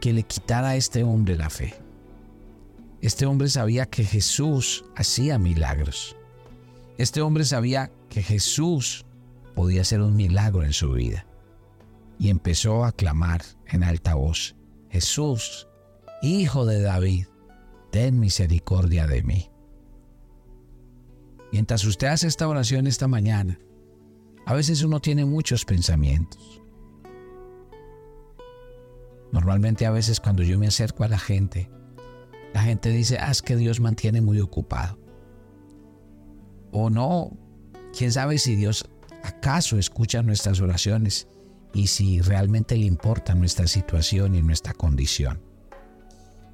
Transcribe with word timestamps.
que 0.00 0.12
le 0.12 0.22
quitara 0.22 0.70
a 0.70 0.76
este 0.76 1.02
hombre 1.02 1.36
la 1.36 1.50
fe. 1.50 1.74
Este 3.00 3.26
hombre 3.26 3.48
sabía 3.48 3.86
que 3.86 4.04
Jesús 4.04 4.84
hacía 4.94 5.38
milagros. 5.38 6.16
Este 6.96 7.22
hombre 7.22 7.44
sabía 7.44 7.90
que 8.08 8.22
Jesús 8.22 9.04
podía 9.54 9.80
hacer 9.80 10.00
un 10.00 10.16
milagro 10.16 10.64
en 10.64 10.72
su 10.72 10.92
vida. 10.92 11.26
Y 12.20 12.28
empezó 12.28 12.84
a 12.84 12.92
clamar 12.92 13.40
en 13.66 13.82
alta 13.82 14.14
voz, 14.14 14.54
Jesús, 14.90 15.66
Hijo 16.20 16.66
de 16.66 16.82
David, 16.82 17.26
ten 17.90 18.20
misericordia 18.20 19.06
de 19.06 19.22
mí. 19.22 19.50
Mientras 21.50 21.82
usted 21.86 22.08
hace 22.08 22.26
esta 22.26 22.46
oración 22.46 22.86
esta 22.86 23.08
mañana, 23.08 23.58
a 24.44 24.52
veces 24.52 24.82
uno 24.82 25.00
tiene 25.00 25.24
muchos 25.24 25.64
pensamientos. 25.64 26.60
Normalmente 29.32 29.86
a 29.86 29.90
veces 29.90 30.20
cuando 30.20 30.42
yo 30.42 30.58
me 30.58 30.66
acerco 30.66 31.04
a 31.04 31.08
la 31.08 31.18
gente, 31.18 31.70
la 32.52 32.60
gente 32.60 32.90
dice, 32.90 33.16
ah, 33.18 33.30
es 33.30 33.40
que 33.40 33.56
Dios 33.56 33.80
mantiene 33.80 34.20
muy 34.20 34.40
ocupado. 34.40 34.98
O 36.70 36.90
no, 36.90 37.30
quién 37.96 38.12
sabe 38.12 38.36
si 38.36 38.56
Dios 38.56 38.84
acaso 39.24 39.78
escucha 39.78 40.22
nuestras 40.22 40.60
oraciones 40.60 41.26
y 41.72 41.86
si 41.86 42.20
realmente 42.20 42.76
le 42.76 42.86
importa 42.86 43.34
nuestra 43.34 43.66
situación 43.66 44.34
y 44.34 44.42
nuestra 44.42 44.72
condición. 44.72 45.42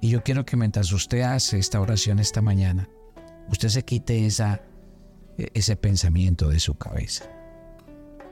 Y 0.01 0.11
yo 0.11 0.23
quiero 0.23 0.45
que 0.45 0.57
mientras 0.57 0.93
usted 0.93 1.23
hace 1.23 1.59
esta 1.59 1.81
oración 1.81 2.19
esta 2.19 2.43
mañana, 2.43 2.89
usted 3.49 3.69
se 3.69 3.85
quite 3.85 4.27
esa, 4.27 4.63
ese 5.37 5.77
pensamiento 5.77 6.49
de 6.49 6.61
su 6.61 6.75
cabeza. 6.75 7.25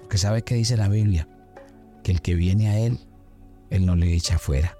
Porque 0.00 0.18
sabe 0.18 0.42
que 0.42 0.54
dice 0.54 0.76
la 0.76 0.88
Biblia, 0.88 1.28
que 2.02 2.12
el 2.12 2.20
que 2.20 2.34
viene 2.34 2.68
a 2.68 2.78
Él, 2.78 3.00
Él 3.70 3.86
no 3.86 3.96
le 3.96 4.14
echa 4.14 4.38
fuera. 4.38 4.76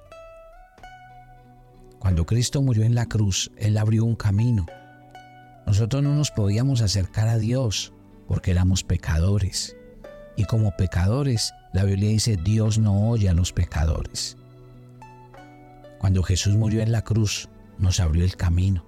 Cuando 1.98 2.26
Cristo 2.26 2.60
murió 2.60 2.84
en 2.84 2.94
la 2.94 3.06
cruz, 3.06 3.50
Él 3.56 3.78
abrió 3.78 4.04
un 4.04 4.14
camino. 4.14 4.66
Nosotros 5.66 6.02
no 6.02 6.14
nos 6.14 6.30
podíamos 6.30 6.82
acercar 6.82 7.28
a 7.28 7.38
Dios 7.38 7.94
porque 8.28 8.50
éramos 8.50 8.84
pecadores. 8.84 9.74
Y 10.36 10.44
como 10.44 10.76
pecadores, 10.76 11.52
la 11.72 11.84
Biblia 11.84 12.08
dice, 12.08 12.36
Dios 12.36 12.78
no 12.78 13.08
oye 13.08 13.28
a 13.28 13.34
los 13.34 13.52
pecadores. 13.52 14.36
Cuando 15.98 16.22
Jesús 16.22 16.54
murió 16.56 16.82
en 16.82 16.92
la 16.92 17.02
cruz, 17.02 17.48
nos 17.78 18.00
abrió 18.00 18.24
el 18.24 18.36
camino. 18.36 18.84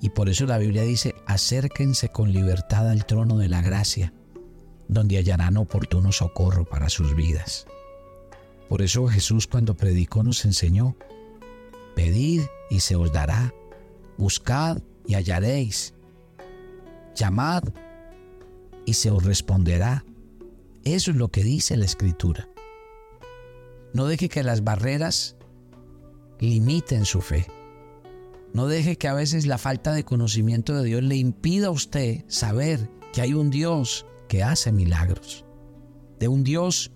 Y 0.00 0.10
por 0.10 0.28
eso 0.28 0.46
la 0.46 0.58
Biblia 0.58 0.82
dice, 0.82 1.14
acérquense 1.26 2.08
con 2.08 2.32
libertad 2.32 2.90
al 2.90 3.06
trono 3.06 3.38
de 3.38 3.48
la 3.48 3.62
gracia, 3.62 4.12
donde 4.88 5.16
hallarán 5.16 5.56
oportuno 5.56 6.10
socorro 6.10 6.64
para 6.64 6.88
sus 6.88 7.14
vidas. 7.14 7.66
Por 8.68 8.82
eso 8.82 9.06
Jesús 9.06 9.46
cuando 9.46 9.76
predicó 9.76 10.22
nos 10.22 10.44
enseñó 10.44 10.96
Pedid 11.94 12.42
y 12.70 12.80
se 12.80 12.96
os 12.96 13.12
dará. 13.12 13.52
Buscad 14.16 14.78
y 15.06 15.14
hallaréis. 15.14 15.94
Llamad 17.14 17.64
y 18.86 18.94
se 18.94 19.10
os 19.10 19.24
responderá. 19.24 20.04
Eso 20.84 21.10
es 21.10 21.16
lo 21.16 21.28
que 21.28 21.44
dice 21.44 21.76
la 21.76 21.84
escritura. 21.84 22.48
No 23.92 24.06
deje 24.06 24.28
que 24.28 24.42
las 24.42 24.64
barreras 24.64 25.36
limiten 26.40 27.04
su 27.04 27.20
fe. 27.20 27.46
No 28.52 28.66
deje 28.66 28.96
que 28.96 29.08
a 29.08 29.14
veces 29.14 29.46
la 29.46 29.58
falta 29.58 29.92
de 29.92 30.04
conocimiento 30.04 30.74
de 30.74 30.84
Dios 30.84 31.02
le 31.02 31.16
impida 31.16 31.68
a 31.68 31.70
usted 31.70 32.24
saber 32.26 32.90
que 33.12 33.20
hay 33.20 33.34
un 33.34 33.50
Dios 33.50 34.06
que 34.28 34.42
hace 34.42 34.72
milagros. 34.72 35.44
De 36.18 36.28
un 36.28 36.44
Dios 36.44 36.92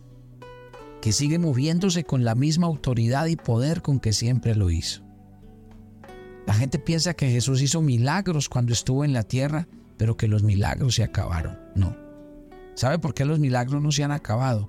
que 1.00 1.12
sigue 1.12 1.38
moviéndose 1.38 2.04
con 2.04 2.24
la 2.24 2.34
misma 2.34 2.66
autoridad 2.66 3.26
y 3.26 3.36
poder 3.36 3.82
con 3.82 4.00
que 4.00 4.12
siempre 4.12 4.54
lo 4.54 4.70
hizo. 4.70 5.02
La 6.46 6.54
gente 6.54 6.78
piensa 6.78 7.14
que 7.14 7.30
Jesús 7.30 7.60
hizo 7.62 7.82
milagros 7.82 8.48
cuando 8.48 8.72
estuvo 8.72 9.04
en 9.04 9.12
la 9.12 9.22
tierra, 9.22 9.68
pero 9.96 10.16
que 10.16 10.28
los 10.28 10.42
milagros 10.42 10.96
se 10.96 11.04
acabaron. 11.04 11.58
No. 11.74 11.96
¿Sabe 12.74 12.98
por 12.98 13.14
qué 13.14 13.24
los 13.24 13.38
milagros 13.38 13.82
no 13.82 13.90
se 13.92 14.04
han 14.04 14.12
acabado? 14.12 14.68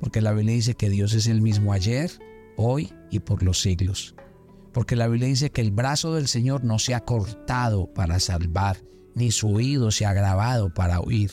Porque 0.00 0.20
la 0.20 0.32
Biblia 0.32 0.54
dice 0.54 0.74
que 0.74 0.90
Dios 0.90 1.14
es 1.14 1.26
el 1.26 1.40
mismo 1.40 1.72
ayer, 1.72 2.10
hoy 2.56 2.92
y 3.10 3.20
por 3.20 3.42
los 3.42 3.60
siglos. 3.60 4.14
Porque 4.72 4.96
la 4.96 5.06
Biblia 5.06 5.28
dice 5.28 5.50
que 5.50 5.60
el 5.60 5.70
brazo 5.70 6.14
del 6.14 6.26
Señor 6.26 6.64
no 6.64 6.78
se 6.78 6.94
ha 6.94 7.04
cortado 7.04 7.92
para 7.94 8.18
salvar, 8.18 8.78
ni 9.14 9.30
su 9.30 9.54
oído 9.54 9.90
se 9.92 10.04
ha 10.04 10.10
agravado 10.10 10.74
para 10.74 11.00
oír. 11.00 11.30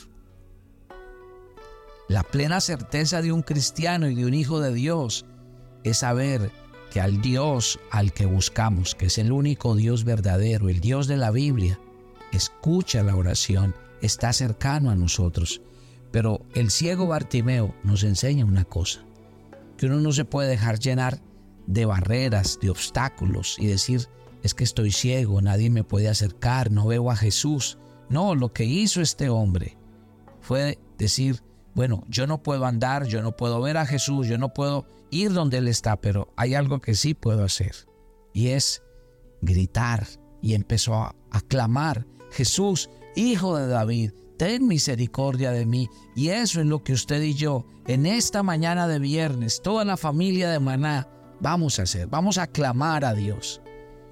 La 2.08 2.22
plena 2.22 2.60
certeza 2.60 3.22
de 3.22 3.32
un 3.32 3.42
cristiano 3.42 4.08
y 4.08 4.14
de 4.14 4.26
un 4.26 4.34
hijo 4.34 4.60
de 4.60 4.72
Dios 4.72 5.26
es 5.82 5.98
saber 5.98 6.50
que 6.92 7.00
al 7.00 7.22
Dios 7.22 7.80
al 7.90 8.12
que 8.12 8.26
buscamos, 8.26 8.94
que 8.94 9.06
es 9.06 9.18
el 9.18 9.32
único 9.32 9.74
Dios 9.74 10.04
verdadero, 10.04 10.68
el 10.68 10.80
Dios 10.80 11.06
de 11.06 11.16
la 11.16 11.30
Biblia, 11.30 11.80
escucha 12.32 13.02
la 13.02 13.16
oración, 13.16 13.74
está 14.00 14.32
cercano 14.32 14.90
a 14.90 14.96
nosotros. 14.96 15.62
Pero 16.10 16.44
el 16.54 16.70
ciego 16.70 17.06
Bartimeo 17.06 17.74
nos 17.84 18.04
enseña 18.04 18.44
una 18.44 18.64
cosa, 18.64 19.04
que 19.76 19.86
uno 19.86 20.00
no 20.00 20.12
se 20.12 20.24
puede 20.24 20.48
dejar 20.48 20.78
llenar 20.78 21.22
de 21.66 21.86
barreras, 21.86 22.58
de 22.60 22.70
obstáculos 22.70 23.56
y 23.58 23.66
decir, 23.66 24.08
es 24.42 24.54
que 24.54 24.64
estoy 24.64 24.90
ciego, 24.90 25.40
nadie 25.40 25.70
me 25.70 25.84
puede 25.84 26.08
acercar, 26.08 26.70
no 26.70 26.86
veo 26.86 27.10
a 27.10 27.16
Jesús. 27.16 27.78
No, 28.08 28.34
lo 28.34 28.52
que 28.52 28.64
hizo 28.64 29.00
este 29.00 29.28
hombre 29.28 29.78
fue 30.40 30.78
decir, 30.98 31.42
bueno, 31.74 32.04
yo 32.08 32.26
no 32.26 32.42
puedo 32.42 32.66
andar, 32.66 33.06
yo 33.06 33.22
no 33.22 33.36
puedo 33.36 33.60
ver 33.60 33.76
a 33.76 33.86
Jesús, 33.86 34.26
yo 34.26 34.36
no 34.36 34.52
puedo 34.52 34.86
ir 35.10 35.32
donde 35.32 35.58
Él 35.58 35.68
está, 35.68 35.96
pero 36.00 36.32
hay 36.36 36.54
algo 36.54 36.80
que 36.80 36.94
sí 36.94 37.14
puedo 37.14 37.44
hacer. 37.44 37.74
Y 38.34 38.48
es 38.48 38.82
gritar. 39.40 40.06
Y 40.44 40.54
empezó 40.54 40.94
a 40.94 41.14
aclamar, 41.30 42.04
Jesús, 42.32 42.90
Hijo 43.14 43.56
de 43.56 43.66
David, 43.66 44.12
ten 44.38 44.66
misericordia 44.66 45.52
de 45.52 45.66
mí. 45.66 45.88
Y 46.16 46.30
eso 46.30 46.60
es 46.60 46.66
lo 46.66 46.82
que 46.82 46.94
usted 46.94 47.22
y 47.22 47.34
yo, 47.34 47.66
en 47.86 48.06
esta 48.06 48.42
mañana 48.42 48.88
de 48.88 48.98
viernes, 48.98 49.60
toda 49.62 49.84
la 49.84 49.96
familia 49.96 50.50
de 50.50 50.58
Maná, 50.58 51.08
vamos 51.40 51.78
a 51.78 51.82
hacer. 51.82 52.08
Vamos 52.08 52.38
a 52.38 52.46
clamar 52.46 53.04
a 53.04 53.14
Dios. 53.14 53.60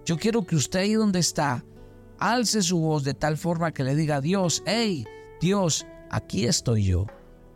Yo 0.04 0.16
quiero 0.18 0.44
que 0.44 0.56
usted 0.56 0.80
ahí 0.80 0.94
donde 0.94 1.20
está, 1.20 1.64
alce 2.18 2.62
su 2.62 2.78
voz 2.78 3.04
de 3.04 3.14
tal 3.14 3.38
forma 3.38 3.72
que 3.72 3.84
le 3.84 3.94
diga 3.94 4.16
a 4.16 4.20
Dios, 4.20 4.62
hey, 4.66 5.06
Dios, 5.40 5.86
aquí 6.10 6.46
estoy 6.46 6.84
yo. 6.84 7.06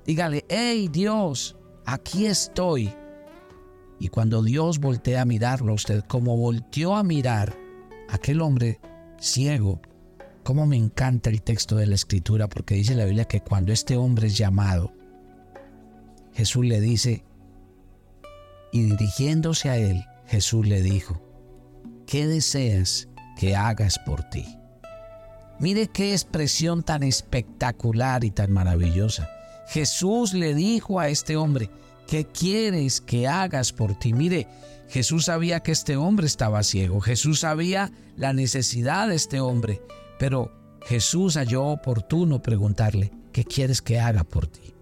Dígale, 0.07 0.45
hey 0.49 0.89
Dios, 0.91 1.57
aquí 1.85 2.27
estoy. 2.27 2.95
Y 3.99 4.09
cuando 4.09 4.43
Dios 4.43 4.79
voltea 4.79 5.23
a 5.23 5.27
mirarlo 5.27 5.73
a 5.73 5.77
usted, 5.77 6.03
como 6.07 6.37
volteó 6.37 6.97
a 6.97 7.03
mirar 7.03 7.57
a 8.09 8.17
aquel 8.17 8.41
hombre 8.41 8.81
ciego, 9.19 9.81
como 10.45 10.67
me 10.67 10.77
encanta 10.77 11.31
el 11.31 11.43
texto 11.43 11.75
de 11.75 11.87
la 11.87 11.95
escritura, 11.95 12.49
porque 12.49 12.77
dice 12.77 12.95
la 12.95 13.07
Biblia 13.07 13.25
que 13.25 13.41
cuando 13.41 13.73
este 13.73 13.97
hombre 13.97 14.29
es 14.29 14.37
llamado, 14.37 14.93
Jesús 16.35 16.65
le 16.67 16.81
dice, 16.81 17.25
y 18.73 18.83
dirigiéndose 18.83 19.71
a 19.71 19.79
él, 19.79 20.05
Jesús 20.27 20.67
le 20.67 20.83
dijo, 20.83 21.21
¿qué 22.07 22.27
deseas 22.27 23.09
que 23.39 23.57
hagas 23.57 23.99
por 23.99 24.23
ti? 24.25 24.45
Mire 25.59 25.89
qué 25.89 26.13
expresión 26.13 26.83
tan 26.83 27.03
espectacular 27.03 28.25
y 28.25 28.31
tan 28.31 28.53
maravillosa. 28.53 29.31
Jesús 29.69 30.35
le 30.35 30.55
dijo 30.55 31.01
a 31.01 31.09
este 31.09 31.37
hombre, 31.37 31.71
¿qué 32.07 32.27
quieres 32.27 33.01
que 33.01 33.29
hagas 33.29 33.73
por 33.73 33.99
ti? 33.99 34.13
Mire, 34.13 34.47
Jesús 34.89 35.27
sabía 35.27 35.61
que 35.61 35.73
este 35.73 35.97
hombre 35.97 36.27
estaba 36.27 36.63
ciego, 36.63 37.01
Jesús 37.01 37.41
sabía 37.41 37.93
la 38.17 38.33
necesidad 38.33 39.09
de 39.09 39.15
este 39.15 39.41
hombre, 39.41 39.81
pero 40.19 40.53
Jesús 40.87 41.37
halló 41.37 41.65
oportuno 41.65 42.43
preguntarle, 42.43 43.13
¿qué 43.33 43.45
quieres 43.45 43.83
que 43.83 43.99
haga 43.99 44.25
por 44.25 44.47
ti? 44.47 44.75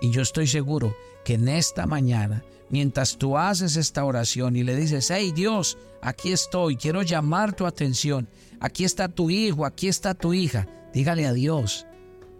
Y 0.00 0.10
yo 0.10 0.22
estoy 0.22 0.46
seguro 0.46 0.94
que 1.24 1.34
en 1.34 1.48
esta 1.48 1.86
mañana, 1.86 2.44
mientras 2.70 3.16
tú 3.16 3.38
haces 3.38 3.76
esta 3.76 4.04
oración 4.04 4.56
y 4.56 4.62
le 4.62 4.76
dices, 4.76 5.10
hey 5.10 5.32
Dios, 5.34 5.78
aquí 6.02 6.32
estoy, 6.32 6.76
quiero 6.76 7.02
llamar 7.02 7.54
tu 7.54 7.66
atención, 7.66 8.28
aquí 8.60 8.84
está 8.84 9.08
tu 9.08 9.30
hijo, 9.30 9.64
aquí 9.64 9.88
está 9.88 10.14
tu 10.14 10.34
hija, 10.34 10.66
dígale 10.92 11.26
a 11.26 11.32
Dios, 11.32 11.86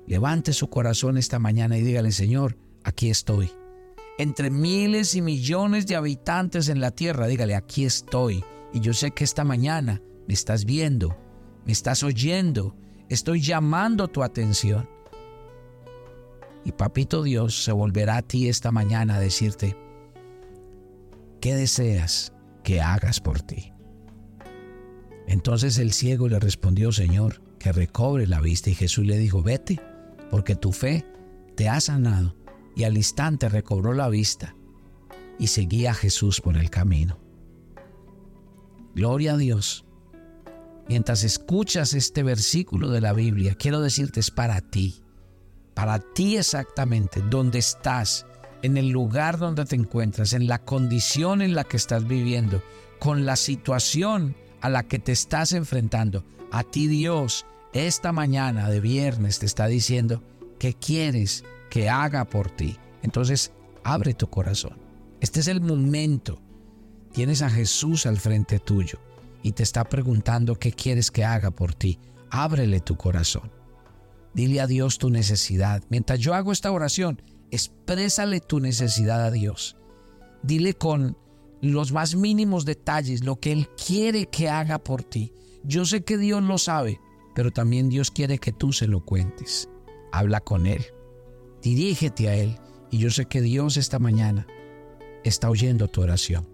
Levante 0.06 0.52
su 0.52 0.68
corazón 0.68 1.16
esta 1.16 1.38
mañana 1.38 1.78
y 1.78 1.82
dígale, 1.82 2.12
Señor, 2.12 2.56
aquí 2.82 3.08
estoy. 3.08 3.50
Entre 4.18 4.50
miles 4.50 5.14
y 5.14 5.22
millones 5.22 5.86
de 5.86 5.96
habitantes 5.96 6.68
en 6.68 6.80
la 6.80 6.90
tierra, 6.90 7.26
dígale, 7.26 7.54
aquí 7.54 7.84
estoy. 7.84 8.44
Y 8.72 8.80
yo 8.80 8.92
sé 8.92 9.12
que 9.12 9.24
esta 9.24 9.44
mañana 9.44 10.02
me 10.28 10.34
estás 10.34 10.66
viendo, 10.66 11.16
me 11.64 11.72
estás 11.72 12.02
oyendo, 12.02 12.76
estoy 13.08 13.40
llamando 13.40 14.08
tu 14.08 14.22
atención. 14.22 14.88
Y 16.64 16.72
papito 16.72 17.22
Dios 17.22 17.64
se 17.64 17.72
volverá 17.72 18.18
a 18.18 18.22
ti 18.22 18.48
esta 18.48 18.70
mañana 18.70 19.16
a 19.16 19.20
decirte, 19.20 19.76
¿qué 21.40 21.54
deseas 21.54 22.32
que 22.62 22.80
hagas 22.80 23.20
por 23.20 23.42
ti? 23.42 23.72
Entonces 25.26 25.78
el 25.78 25.92
ciego 25.92 26.28
le 26.28 26.38
respondió, 26.38 26.92
Señor, 26.92 27.42
que 27.58 27.72
recobre 27.72 28.26
la 28.26 28.40
vista. 28.40 28.70
Y 28.70 28.74
Jesús 28.74 29.06
le 29.06 29.18
dijo, 29.18 29.42
vete 29.42 29.80
porque 30.30 30.54
tu 30.54 30.72
fe 30.72 31.04
te 31.54 31.68
ha 31.68 31.80
sanado. 31.80 32.36
Y 32.76 32.84
al 32.84 32.96
instante 32.96 33.48
recobró 33.48 33.92
la 33.92 34.08
vista 34.08 34.54
y 35.38 35.46
seguía 35.48 35.92
a 35.92 35.94
Jesús 35.94 36.40
por 36.40 36.56
el 36.56 36.70
camino. 36.70 37.18
Gloria 38.94 39.34
a 39.34 39.36
Dios. 39.36 39.84
Mientras 40.88 41.24
escuchas 41.24 41.94
este 41.94 42.22
versículo 42.22 42.90
de 42.90 43.00
la 43.00 43.14
Biblia, 43.14 43.54
quiero 43.54 43.80
decirte 43.80 44.20
es 44.20 44.30
para 44.30 44.60
ti, 44.60 45.02
para 45.72 45.98
ti 45.98 46.36
exactamente, 46.36 47.22
donde 47.22 47.58
estás, 47.58 48.26
en 48.62 48.76
el 48.76 48.90
lugar 48.90 49.38
donde 49.38 49.64
te 49.64 49.76
encuentras, 49.76 50.34
en 50.34 50.46
la 50.46 50.58
condición 50.58 51.40
en 51.40 51.54
la 51.54 51.64
que 51.64 51.78
estás 51.78 52.06
viviendo, 52.06 52.62
con 52.98 53.24
la 53.24 53.36
situación 53.36 54.36
a 54.60 54.68
la 54.68 54.82
que 54.82 54.98
te 54.98 55.12
estás 55.12 55.52
enfrentando. 55.52 56.24
A 56.52 56.64
ti 56.64 56.86
Dios 56.86 57.46
esta 57.72 58.12
mañana 58.12 58.68
de 58.68 58.80
viernes 58.80 59.38
te 59.38 59.46
está 59.46 59.66
diciendo 59.66 60.22
que 60.58 60.74
quieres 60.74 61.44
que 61.70 61.88
haga 61.88 62.26
por 62.26 62.50
ti. 62.50 62.76
Entonces, 63.02 63.52
abre 63.82 64.14
tu 64.14 64.28
corazón. 64.28 64.78
Este 65.20 65.40
es 65.40 65.48
el 65.48 65.60
momento. 65.60 66.40
Tienes 67.12 67.42
a 67.42 67.50
Jesús 67.50 68.06
al 68.06 68.18
frente 68.18 68.58
tuyo 68.58 68.98
y 69.44 69.52
te 69.52 69.62
está 69.62 69.84
preguntando 69.84 70.58
qué 70.58 70.72
quieres 70.72 71.10
que 71.10 71.22
haga 71.22 71.50
por 71.52 71.74
ti. 71.74 72.00
Ábrele 72.30 72.80
tu 72.80 72.96
corazón. 72.96 73.52
Dile 74.32 74.60
a 74.62 74.66
Dios 74.66 74.98
tu 74.98 75.10
necesidad. 75.10 75.84
Mientras 75.90 76.18
yo 76.18 76.34
hago 76.34 76.50
esta 76.50 76.72
oración, 76.72 77.22
exprésale 77.50 78.40
tu 78.40 78.58
necesidad 78.58 79.22
a 79.22 79.30
Dios. 79.30 79.76
Dile 80.42 80.72
con 80.72 81.18
los 81.60 81.92
más 81.92 82.16
mínimos 82.16 82.64
detalles 82.64 83.22
lo 83.22 83.36
que 83.36 83.52
Él 83.52 83.68
quiere 83.76 84.26
que 84.26 84.48
haga 84.48 84.78
por 84.78 85.02
ti. 85.02 85.34
Yo 85.62 85.84
sé 85.84 86.04
que 86.04 86.16
Dios 86.16 86.42
lo 86.42 86.56
sabe, 86.56 86.98
pero 87.34 87.50
también 87.50 87.90
Dios 87.90 88.10
quiere 88.10 88.38
que 88.38 88.52
tú 88.52 88.72
se 88.72 88.86
lo 88.86 89.04
cuentes. 89.04 89.68
Habla 90.10 90.40
con 90.40 90.66
Él, 90.66 90.86
dirígete 91.62 92.28
a 92.30 92.34
Él 92.34 92.58
y 92.90 92.98
yo 92.98 93.10
sé 93.10 93.26
que 93.26 93.42
Dios 93.42 93.76
esta 93.76 93.98
mañana 93.98 94.46
está 95.22 95.50
oyendo 95.50 95.88
tu 95.88 96.00
oración. 96.00 96.48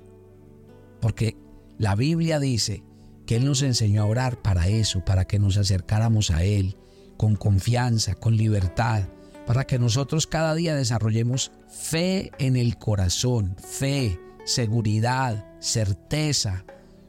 Porque 1.00 1.36
la 1.80 1.94
Biblia 1.94 2.38
dice 2.38 2.84
que 3.24 3.36
Él 3.36 3.46
nos 3.46 3.62
enseñó 3.62 4.02
a 4.02 4.06
orar 4.06 4.42
para 4.42 4.68
eso, 4.68 5.02
para 5.02 5.24
que 5.24 5.38
nos 5.38 5.56
acercáramos 5.56 6.30
a 6.30 6.44
Él 6.44 6.76
con 7.16 7.36
confianza, 7.36 8.14
con 8.14 8.36
libertad, 8.36 9.04
para 9.46 9.66
que 9.66 9.78
nosotros 9.78 10.26
cada 10.26 10.54
día 10.54 10.74
desarrollemos 10.74 11.52
fe 11.68 12.32
en 12.38 12.56
el 12.56 12.76
corazón, 12.76 13.56
fe, 13.56 14.20
seguridad, 14.44 15.46
certeza. 15.58 16.66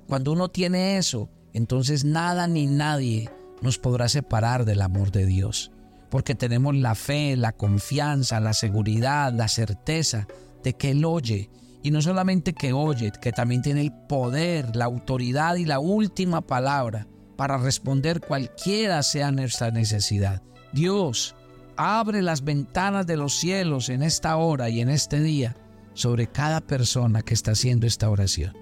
Cuando 0.08 0.32
uno 0.32 0.48
tiene 0.48 0.98
eso, 0.98 1.30
entonces 1.52 2.06
nada 2.06 2.48
ni 2.48 2.66
nadie 2.66 3.30
nos 3.62 3.78
podrá 3.78 4.08
separar 4.08 4.64
del 4.64 4.84
amor 4.84 5.12
de 5.12 5.26
Dios, 5.26 5.74
porque 6.10 6.34
tenemos 6.34 6.78
la 6.78 6.96
fe, 6.96 7.36
la 7.36 7.52
confianza, 7.52 8.40
la 8.40 8.54
seguridad, 8.54 9.34
la 9.34 9.50
certeza 9.50 10.30
de 10.64 10.78
que 10.78 10.92
Él 10.92 11.04
oye, 11.04 11.50
y 11.84 11.92
no 11.92 12.02
solamente 12.02 12.54
que 12.54 12.74
oye, 12.74 13.12
que 13.12 13.32
también 13.32 13.62
tiene 13.62 13.82
el 13.82 13.92
poder, 13.92 14.76
la 14.76 14.86
autoridad 14.86 15.56
y 15.56 15.66
la 15.66 15.80
última 15.80 16.42
palabra 16.42 17.08
para 17.36 17.58
responder 17.58 18.22
cualquiera 18.22 19.02
sea 19.04 19.32
nuestra 19.32 19.72
necesidad. 19.72 20.42
Dios, 20.74 21.36
abre 21.76 22.22
las 22.22 22.44
ventanas 22.44 23.08
de 23.08 23.18
los 23.18 23.34
cielos 23.34 23.90
en 23.90 24.04
esta 24.04 24.38
hora 24.38 24.70
y 24.70 24.82
en 24.82 24.90
este 24.90 25.20
día 25.22 25.58
sobre 25.94 26.28
cada 26.28 26.62
persona 26.62 27.24
que 27.24 27.34
está 27.34 27.52
haciendo 27.52 27.88
esta 27.88 28.10
oración. 28.10 28.56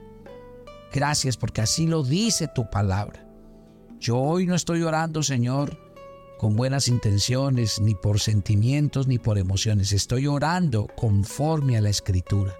Gracias 0.93 1.37
porque 1.37 1.61
así 1.61 1.85
lo 1.85 2.01
dice 2.03 2.47
tu 2.47 2.67
palabra 2.69 3.23
Yo 3.99 4.17
hoy 4.17 4.47
no 4.47 4.55
estoy 4.55 4.81
orando, 4.81 5.21
Señor, 5.21 5.77
con 6.39 6.55
buenas 6.55 6.87
intenciones, 6.87 7.81
ni 7.81 7.95
por 7.95 8.21
sentimientos, 8.21 9.07
ni 9.07 9.19
por 9.19 9.37
emociones. 9.37 9.91
Estoy 9.91 10.25
orando 10.25 10.87
conforme 10.95 11.77
a 11.77 11.81
la 11.81 11.89
escritura. 11.89 12.55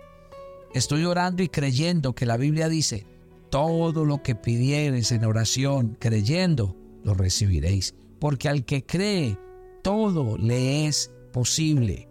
Estoy 0.73 1.05
orando 1.05 1.41
y 1.41 1.49
creyendo 1.49 2.13
que 2.13 2.25
la 2.25 2.37
Biblia 2.37 2.69
dice, 2.69 3.05
todo 3.49 4.05
lo 4.05 4.21
que 4.21 4.35
pidieres 4.35 5.11
en 5.11 5.25
oración, 5.25 5.97
creyendo, 5.99 6.75
lo 7.03 7.13
recibiréis. 7.13 7.95
Porque 8.19 8.49
al 8.49 8.65
que 8.65 8.85
cree, 8.85 9.37
todo 9.81 10.37
le 10.37 10.85
es 10.85 11.11
posible. 11.31 12.07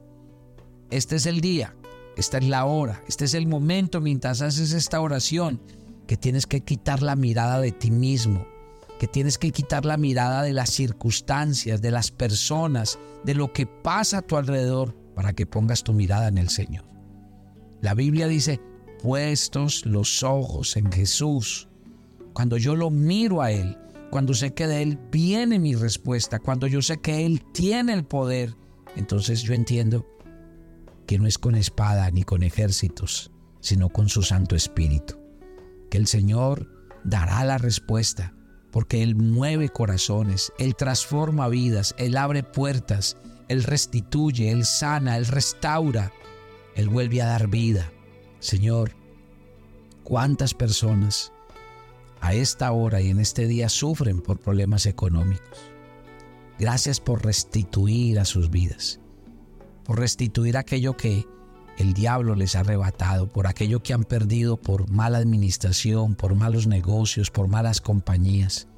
Este 0.90 1.16
es 1.16 1.26
el 1.26 1.40
día, 1.40 1.76
esta 2.16 2.38
es 2.38 2.48
la 2.48 2.64
hora, 2.64 3.02
este 3.06 3.26
es 3.26 3.34
el 3.34 3.46
momento 3.46 4.00
mientras 4.00 4.42
haces 4.42 4.72
esta 4.72 5.00
oración 5.00 5.60
que 6.06 6.16
tienes 6.16 6.46
que 6.46 6.62
quitar 6.62 7.02
la 7.02 7.14
mirada 7.14 7.60
de 7.60 7.70
ti 7.70 7.90
mismo, 7.90 8.46
que 8.98 9.06
tienes 9.06 9.38
que 9.38 9.52
quitar 9.52 9.84
la 9.84 9.98
mirada 9.98 10.42
de 10.42 10.54
las 10.54 10.70
circunstancias, 10.70 11.82
de 11.82 11.90
las 11.90 12.10
personas, 12.10 12.98
de 13.22 13.34
lo 13.34 13.52
que 13.52 13.66
pasa 13.66 14.18
a 14.18 14.22
tu 14.22 14.36
alrededor, 14.36 14.96
para 15.14 15.34
que 15.34 15.46
pongas 15.46 15.84
tu 15.84 15.92
mirada 15.92 16.28
en 16.28 16.38
el 16.38 16.48
Señor. 16.48 16.84
La 17.80 17.94
Biblia 17.94 18.26
dice, 18.26 18.60
puestos 19.02 19.86
los 19.86 20.22
ojos 20.22 20.76
en 20.76 20.90
Jesús. 20.90 21.68
Cuando 22.32 22.56
yo 22.56 22.74
lo 22.74 22.90
miro 22.90 23.42
a 23.42 23.52
Él, 23.52 23.76
cuando 24.10 24.34
sé 24.34 24.54
que 24.54 24.66
de 24.66 24.82
Él 24.82 24.98
viene 25.10 25.58
mi 25.58 25.74
respuesta, 25.74 26.38
cuando 26.38 26.66
yo 26.66 26.82
sé 26.82 27.00
que 27.00 27.24
Él 27.24 27.42
tiene 27.52 27.92
el 27.92 28.04
poder, 28.04 28.54
entonces 28.96 29.42
yo 29.42 29.54
entiendo 29.54 30.06
que 31.06 31.18
no 31.18 31.26
es 31.26 31.38
con 31.38 31.54
espada 31.54 32.10
ni 32.10 32.22
con 32.22 32.42
ejércitos, 32.42 33.30
sino 33.60 33.88
con 33.88 34.08
su 34.08 34.22
Santo 34.22 34.56
Espíritu. 34.56 35.14
Que 35.90 35.98
el 35.98 36.06
Señor 36.06 36.68
dará 37.04 37.44
la 37.44 37.58
respuesta 37.58 38.34
porque 38.70 39.02
Él 39.02 39.14
mueve 39.14 39.68
corazones, 39.68 40.52
Él 40.58 40.76
transforma 40.76 41.48
vidas, 41.48 41.94
Él 41.98 42.16
abre 42.16 42.42
puertas, 42.42 43.16
Él 43.48 43.64
restituye, 43.64 44.50
Él 44.50 44.64
sana, 44.64 45.16
Él 45.16 45.26
restaura, 45.26 46.12
Él 46.78 46.88
vuelve 46.88 47.20
a 47.20 47.26
dar 47.26 47.48
vida. 47.48 47.90
Señor, 48.38 48.92
¿cuántas 50.04 50.54
personas 50.54 51.32
a 52.20 52.34
esta 52.34 52.70
hora 52.70 53.00
y 53.00 53.10
en 53.10 53.18
este 53.18 53.48
día 53.48 53.68
sufren 53.68 54.20
por 54.20 54.38
problemas 54.38 54.86
económicos? 54.86 55.58
Gracias 56.56 57.00
por 57.00 57.24
restituir 57.24 58.20
a 58.20 58.24
sus 58.24 58.50
vidas, 58.50 59.00
por 59.82 59.98
restituir 59.98 60.56
aquello 60.56 60.96
que 60.96 61.26
el 61.78 61.94
diablo 61.94 62.36
les 62.36 62.54
ha 62.54 62.60
arrebatado, 62.60 63.26
por 63.26 63.48
aquello 63.48 63.82
que 63.82 63.92
han 63.92 64.04
perdido 64.04 64.56
por 64.56 64.88
mala 64.88 65.18
administración, 65.18 66.14
por 66.14 66.36
malos 66.36 66.68
negocios, 66.68 67.32
por 67.32 67.48
malas 67.48 67.80
compañías. 67.80 68.68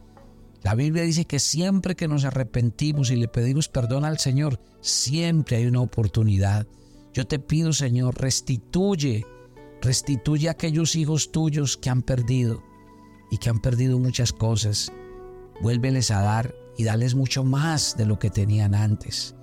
La 0.62 0.74
Biblia 0.74 1.02
dice 1.02 1.26
que 1.26 1.38
siempre 1.38 1.96
que 1.96 2.08
nos 2.08 2.24
arrepentimos 2.24 3.10
y 3.10 3.16
le 3.16 3.28
pedimos 3.28 3.68
perdón 3.68 4.06
al 4.06 4.18
Señor, 4.18 4.58
siempre 4.80 5.58
hay 5.58 5.66
una 5.66 5.82
oportunidad. 5.82 6.66
Yo 7.12 7.26
te 7.26 7.38
pido, 7.38 7.72
Señor, 7.72 8.20
restituye, 8.20 9.26
restituye 9.80 10.48
a 10.48 10.52
aquellos 10.52 10.94
hijos 10.94 11.32
tuyos 11.32 11.76
que 11.76 11.90
han 11.90 12.02
perdido 12.02 12.62
y 13.30 13.38
que 13.38 13.50
han 13.50 13.60
perdido 13.60 13.98
muchas 13.98 14.32
cosas. 14.32 14.92
Vuélveles 15.60 16.10
a 16.10 16.22
dar 16.22 16.54
y 16.76 16.84
dales 16.84 17.14
mucho 17.14 17.44
más 17.44 17.96
de 17.96 18.06
lo 18.06 18.18
que 18.18 18.30
tenían 18.30 18.74
antes. 18.74 19.34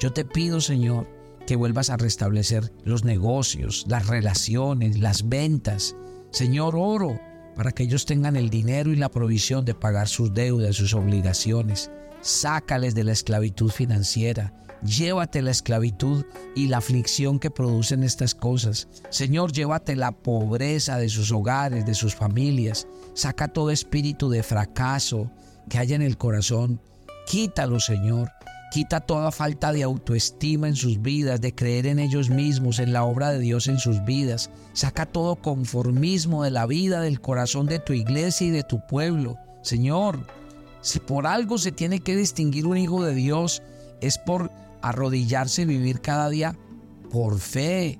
Yo 0.00 0.12
te 0.12 0.24
pido, 0.24 0.60
Señor, 0.60 1.08
que 1.46 1.56
vuelvas 1.56 1.90
a 1.90 1.96
restablecer 1.96 2.72
los 2.84 3.04
negocios, 3.04 3.84
las 3.88 4.06
relaciones, 4.06 4.98
las 4.98 5.28
ventas. 5.28 5.96
Señor, 6.30 6.74
oro 6.76 7.18
para 7.54 7.72
que 7.72 7.84
ellos 7.84 8.04
tengan 8.04 8.36
el 8.36 8.50
dinero 8.50 8.92
y 8.92 8.96
la 8.96 9.10
provisión 9.10 9.64
de 9.64 9.74
pagar 9.74 10.08
sus 10.08 10.34
deudas, 10.34 10.76
sus 10.76 10.94
obligaciones. 10.94 11.90
Sácales 12.20 12.94
de 12.94 13.04
la 13.04 13.12
esclavitud 13.12 13.70
financiera. 13.70 14.63
Llévate 14.84 15.40
la 15.40 15.50
esclavitud 15.50 16.26
y 16.54 16.66
la 16.66 16.78
aflicción 16.78 17.38
que 17.38 17.50
producen 17.50 18.02
estas 18.02 18.34
cosas. 18.34 18.86
Señor, 19.08 19.52
llévate 19.52 19.96
la 19.96 20.12
pobreza 20.12 20.98
de 20.98 21.08
sus 21.08 21.32
hogares, 21.32 21.86
de 21.86 21.94
sus 21.94 22.14
familias. 22.14 22.86
Saca 23.14 23.48
todo 23.48 23.70
espíritu 23.70 24.28
de 24.28 24.42
fracaso 24.42 25.30
que 25.70 25.78
haya 25.78 25.96
en 25.96 26.02
el 26.02 26.18
corazón. 26.18 26.80
Quítalo, 27.26 27.80
Señor. 27.80 28.30
Quita 28.70 29.00
toda 29.00 29.30
falta 29.30 29.72
de 29.72 29.84
autoestima 29.84 30.68
en 30.68 30.76
sus 30.76 31.00
vidas, 31.00 31.40
de 31.40 31.54
creer 31.54 31.86
en 31.86 31.98
ellos 31.98 32.28
mismos, 32.28 32.78
en 32.78 32.92
la 32.92 33.04
obra 33.04 33.30
de 33.30 33.38
Dios 33.38 33.68
en 33.68 33.78
sus 33.78 34.04
vidas. 34.04 34.50
Saca 34.74 35.06
todo 35.06 35.36
conformismo 35.36 36.42
de 36.42 36.50
la 36.50 36.66
vida, 36.66 37.00
del 37.00 37.20
corazón 37.20 37.66
de 37.66 37.78
tu 37.78 37.94
iglesia 37.94 38.48
y 38.48 38.50
de 38.50 38.64
tu 38.64 38.84
pueblo. 38.86 39.38
Señor, 39.62 40.26
si 40.82 40.98
por 40.98 41.26
algo 41.26 41.56
se 41.56 41.72
tiene 41.72 42.00
que 42.00 42.16
distinguir 42.16 42.66
un 42.66 42.76
hijo 42.76 43.02
de 43.02 43.14
Dios, 43.14 43.62
es 44.00 44.18
por 44.18 44.50
arrodillarse 44.88 45.62
y 45.62 45.66
vivir 45.66 46.00
cada 46.00 46.28
día 46.28 46.56
por 47.10 47.38
fe. 47.38 47.98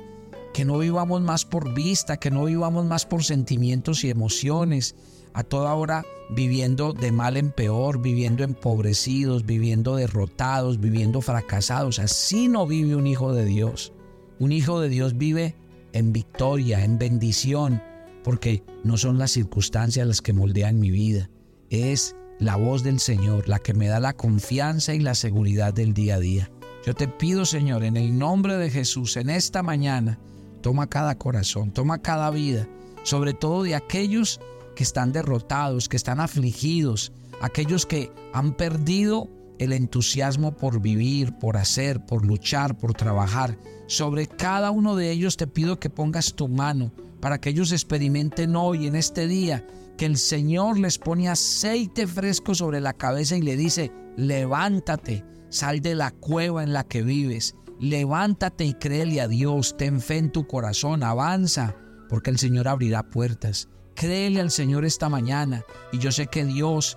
Que 0.53 0.65
no 0.65 0.79
vivamos 0.79 1.21
más 1.23 1.45
por 1.45 1.75
vista, 1.75 2.17
que 2.17 2.31
no 2.31 2.45
vivamos 2.45 2.87
más 2.87 3.07
por 3.07 3.25
sentimientos 3.25 4.05
y 4.05 4.11
emociones, 4.11 4.95
a 5.33 5.43
toda 5.43 5.75
hora 5.75 6.05
viviendo 6.31 6.93
de 6.93 7.11
mal 7.11 7.37
en 7.37 7.51
peor, 7.51 8.01
viviendo 8.01 8.45
empobrecidos, 8.45 9.45
viviendo 9.45 9.97
derrotados, 9.97 10.79
viviendo 10.79 11.21
fracasados. 11.21 11.99
Así 11.99 12.49
no 12.49 12.67
vive 12.67 12.95
un 12.95 13.07
hijo 13.07 13.33
de 13.33 13.45
Dios. 13.45 13.93
Un 14.39 14.53
hijo 14.53 14.81
de 14.81 14.89
Dios 14.89 15.19
vive 15.19 15.57
en 15.93 16.13
victoria, 16.13 16.85
en 16.85 16.99
bendición, 16.99 17.83
porque 18.23 18.63
no 18.85 18.97
son 18.97 19.19
las 19.19 19.33
circunstancias 19.33 20.07
las 20.07 20.23
que 20.23 20.33
moldean 20.33 20.79
mi 20.79 20.91
vida. 20.91 21.31
Es 21.71 22.15
la 22.39 22.57
voz 22.57 22.83
del 22.83 23.01
Señor 23.01 23.49
la 23.49 23.59
que 23.59 23.75
me 23.75 23.89
da 23.89 24.01
la 24.01 24.13
confianza 24.13 24.95
y 24.95 25.01
la 25.01 25.15
seguridad 25.15 25.75
del 25.75 25.95
día 25.95 26.17
a 26.17 26.21
día. 26.21 26.51
Yo 26.87 26.95
te 26.95 27.09
pido, 27.09 27.47
Señor, 27.47 27.83
en 27.83 27.97
el 27.97 28.19
nombre 28.19 28.57
de 28.59 28.71
Jesús, 28.71 29.17
en 29.17 29.31
esta 29.31 29.63
mañana, 29.63 30.19
toma 30.61 30.87
cada 30.87 31.17
corazón, 31.17 31.73
toma 31.73 32.03
cada 32.03 32.29
vida, 32.31 32.69
sobre 33.05 33.33
todo 33.33 33.63
de 33.63 33.75
aquellos 33.75 34.39
que 34.77 34.83
están 34.83 35.11
derrotados, 35.11 35.89
que 35.89 35.97
están 35.97 36.21
afligidos, 36.21 37.13
aquellos 37.41 37.87
que 37.87 38.13
han 38.35 38.55
perdido 38.55 39.31
el 39.59 39.73
entusiasmo 39.73 40.57
por 40.57 40.83
vivir, 40.83 41.33
por 41.39 41.57
hacer, 41.57 42.05
por 42.05 42.27
luchar, 42.27 42.77
por 42.77 42.93
trabajar. 42.93 43.57
Sobre 43.87 44.27
cada 44.27 44.71
uno 44.71 44.95
de 44.95 45.11
ellos 45.11 45.39
te 45.39 45.47
pido 45.47 45.81
que 45.81 45.89
pongas 45.89 46.35
tu 46.35 46.49
mano 46.49 46.93
para 47.21 47.41
que 47.41 47.49
ellos 47.49 47.73
experimenten 47.73 48.57
hoy, 48.57 48.87
en 48.87 48.97
este 48.97 49.27
día, 49.27 49.67
que 49.97 50.05
el 50.05 50.19
Señor 50.19 50.79
les 50.79 50.99
pone 50.99 51.31
aceite 51.31 52.07
fresco 52.07 52.55
sobre 52.55 52.83
la 52.83 52.93
cabeza 52.93 53.37
y 53.37 53.43
le 53.43 53.57
dice, 53.57 53.91
levántate, 54.19 55.25
sal 55.55 55.81
de 55.81 55.95
la 55.95 56.11
cueva 56.11 56.65
en 56.65 56.73
la 56.73 56.83
que 56.83 57.03
vives, 57.03 57.55
levántate 57.79 58.65
y 58.65 58.75
créele 58.75 59.21
a 59.21 59.29
Dios, 59.29 59.77
ten 59.77 60.01
fe 60.01 60.19
en 60.19 60.33
tu 60.33 60.49
corazón, 60.49 61.05
avanza, 61.05 61.77
porque 62.09 62.31
el 62.31 62.39
Señor 62.39 62.67
abrirá 62.67 63.05
puertas. 63.05 63.69
Créele 63.95 64.41
al 64.41 64.51
Señor 64.51 64.85
esta 64.85 65.09
mañana 65.09 65.65
y 65.93 65.99
yo 65.99 66.11
sé 66.11 66.27
que 66.27 66.45
Dios 66.45 66.97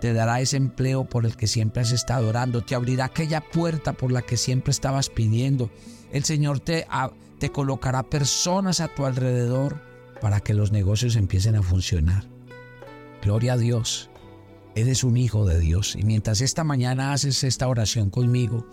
te 0.00 0.12
dará 0.12 0.40
ese 0.40 0.56
empleo 0.56 1.04
por 1.04 1.26
el 1.26 1.36
que 1.36 1.48
siempre 1.48 1.82
has 1.82 1.90
estado 1.90 2.28
orando, 2.28 2.62
te 2.62 2.76
abrirá 2.76 3.06
aquella 3.06 3.40
puerta 3.40 3.92
por 3.92 4.12
la 4.12 4.22
que 4.22 4.36
siempre 4.36 4.70
estabas 4.70 5.10
pidiendo. 5.10 5.70
El 6.12 6.22
Señor 6.22 6.60
te, 6.60 6.86
te 7.40 7.50
colocará 7.50 8.04
personas 8.04 8.78
a 8.78 8.86
tu 8.86 9.04
alrededor 9.04 9.82
para 10.20 10.38
que 10.38 10.54
los 10.54 10.70
negocios 10.70 11.16
empiecen 11.16 11.56
a 11.56 11.62
funcionar. 11.62 12.24
Gloria 13.22 13.54
a 13.54 13.56
Dios. 13.56 14.10
Eres 14.76 15.04
un 15.04 15.16
hijo 15.16 15.46
de 15.46 15.58
Dios 15.58 15.96
y 15.96 16.02
mientras 16.02 16.42
esta 16.42 16.62
mañana 16.62 17.14
haces 17.14 17.44
esta 17.44 17.66
oración 17.66 18.10
conmigo, 18.10 18.66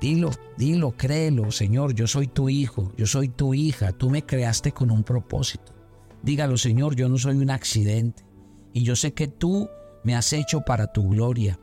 dilo, 0.00 0.30
dilo, 0.56 0.92
créelo, 0.92 1.52
Señor, 1.52 1.94
yo 1.94 2.06
soy 2.06 2.28
tu 2.28 2.48
hijo, 2.48 2.94
yo 2.96 3.04
soy 3.04 3.28
tu 3.28 3.52
hija, 3.52 3.92
tú 3.92 4.08
me 4.08 4.24
creaste 4.24 4.72
con 4.72 4.90
un 4.90 5.04
propósito. 5.04 5.74
Dígalo, 6.22 6.56
Señor, 6.56 6.96
yo 6.96 7.10
no 7.10 7.18
soy 7.18 7.36
un 7.36 7.50
accidente 7.50 8.24
y 8.72 8.84
yo 8.84 8.96
sé 8.96 9.12
que 9.12 9.28
tú 9.28 9.68
me 10.02 10.16
has 10.16 10.32
hecho 10.32 10.62
para 10.62 10.94
tu 10.94 11.06
gloria. 11.10 11.60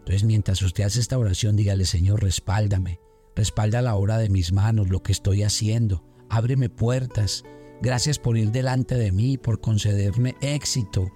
Entonces, 0.00 0.24
mientras 0.24 0.60
usted 0.60 0.84
hace 0.84 1.00
esta 1.00 1.16
oración, 1.16 1.56
dígale, 1.56 1.86
Señor, 1.86 2.22
respáldame, 2.22 3.00
respalda 3.34 3.80
la 3.80 3.94
obra 3.94 4.18
de 4.18 4.28
mis 4.28 4.52
manos, 4.52 4.90
lo 4.90 5.02
que 5.02 5.12
estoy 5.12 5.44
haciendo, 5.44 6.04
ábreme 6.28 6.68
puertas. 6.68 7.42
Gracias 7.80 8.18
por 8.18 8.36
ir 8.36 8.52
delante 8.52 8.96
de 8.96 9.12
mí, 9.12 9.38
por 9.38 9.62
concederme 9.62 10.34
éxito, 10.42 11.10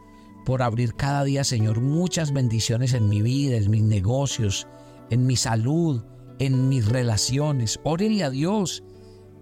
por 0.44 0.62
abrir 0.62 0.94
cada 0.94 1.24
día, 1.24 1.44
Señor, 1.44 1.80
muchas 1.80 2.32
bendiciones 2.32 2.94
en 2.94 3.08
mi 3.08 3.22
vida, 3.22 3.56
en 3.56 3.70
mis 3.70 3.82
negocios, 3.82 4.66
en 5.10 5.26
mi 5.26 5.36
salud, 5.36 6.04
en 6.38 6.68
mis 6.68 6.86
relaciones. 6.88 7.80
Órele 7.84 8.24
a 8.24 8.30
Dios 8.30 8.82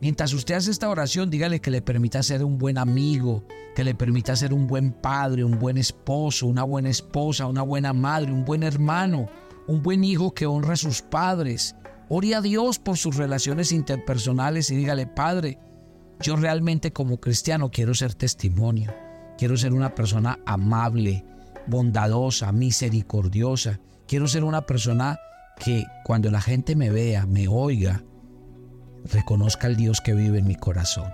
Mientras 0.00 0.33
usted 0.33 0.54
hace 0.54 0.71
esta 0.71 0.88
oración, 0.88 1.28
dígale 1.28 1.61
que 1.61 1.71
le 1.71 1.83
permita 1.83 2.23
ser 2.23 2.42
un 2.42 2.57
buen 2.57 2.78
amigo, 2.78 3.45
que 3.75 3.85
le 3.85 3.95
permita 3.95 4.35
ser 4.35 4.54
un 4.54 4.66
buen 4.66 4.92
padre, 4.92 5.45
un 5.45 5.59
buen 5.59 5.76
esposo, 5.76 6.47
una 6.47 6.62
buena 6.62 6.88
esposa, 6.88 7.47
una 7.47 7.61
buena 7.62 7.92
madre, 7.92 8.33
un 8.33 8.47
buen 8.47 8.62
hermano, 8.62 9.28
un 9.66 9.83
buen 9.83 10.02
hijo 10.02 10.33
que 10.33 10.47
honra 10.47 10.73
a 10.73 10.76
sus 10.76 11.02
padres. 11.02 11.76
Ore 12.09 12.35
a 12.35 12.40
Dios 12.40 12.78
por 12.78 12.97
sus 12.97 13.16
relaciones 13.16 13.73
interpersonales 13.73 14.71
y 14.71 14.76
dígale, 14.76 15.07
Padre, 15.07 15.59
yo 16.21 16.35
realmente 16.37 16.95
como 16.95 17.21
cristiano 17.21 17.71
quiero 17.71 17.92
ser 17.92 18.14
testimonio, 18.14 18.95
quiero 19.40 19.56
ser 19.56 19.73
una 19.73 19.94
persona 19.94 20.38
amable, 20.44 21.25
bondadosa, 21.66 22.52
misericordiosa. 22.52 23.80
Quiero 24.06 24.28
ser 24.28 24.44
una 24.44 24.66
persona 24.66 25.18
que 25.59 25.87
cuando 26.04 26.30
la 26.30 26.42
gente 26.42 26.76
me 26.76 26.90
vea, 26.90 27.25
me 27.25 27.49
oiga, 27.49 28.04
reconozca 29.11 29.66
al 29.66 29.76
Dios 29.76 30.02
que 30.02 30.12
vive 30.12 30.40
en 30.40 30.47
mi 30.47 30.56
corazón. 30.56 31.11